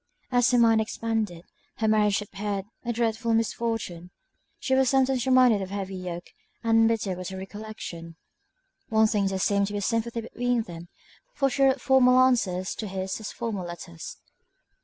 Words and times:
As 0.31 0.49
her 0.49 0.57
mind 0.57 0.81
expanded, 0.81 1.45
her 1.77 1.87
marriage 1.87 2.23
appeared 2.23 2.65
a 2.83 2.91
dreadful 2.91 3.35
misfortune; 3.35 4.09
she 4.57 4.73
was 4.73 4.89
sometimes 4.89 5.27
reminded 5.27 5.61
of 5.61 5.69
the 5.69 5.75
heavy 5.75 5.95
yoke, 5.95 6.25
and 6.63 6.87
bitter 6.87 7.15
was 7.15 7.29
the 7.29 7.37
recollection! 7.37 8.15
In 8.89 8.95
one 8.97 9.05
thing 9.05 9.27
there 9.27 9.37
seemed 9.37 9.67
to 9.67 9.73
be 9.73 9.77
a 9.77 9.81
sympathy 9.83 10.21
between 10.21 10.63
them, 10.63 10.87
for 11.35 11.51
she 11.51 11.61
wrote 11.61 11.81
formal 11.81 12.17
answers 12.19 12.73
to 12.77 12.87
his 12.87 13.19
as 13.19 13.31
formal 13.31 13.67
letters. 13.67 14.17